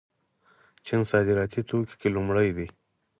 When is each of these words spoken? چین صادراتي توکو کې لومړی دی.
چین 0.85 1.01
صادراتي 1.11 1.61
توکو 1.69 1.93
کې 1.99 2.07
لومړی 2.15 2.49
دی. 2.57 2.67